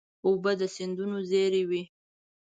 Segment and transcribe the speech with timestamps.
[0.25, 1.83] اوبه د سیندونو زېری وي.